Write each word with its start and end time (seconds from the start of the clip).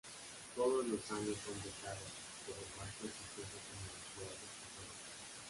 Todos 0.55 0.83
los 0.87 0.99
años 1.11 1.35
son 1.45 1.53
becados 1.61 2.09
por 2.47 2.55
las 2.55 2.69
más 2.75 2.89
prestigiosas 2.97 3.37
universidades 3.37 4.17
de 4.17 4.17
Puerto 4.17 4.81
Rico. 4.81 4.97